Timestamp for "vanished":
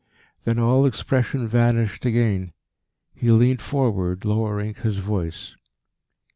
1.47-2.05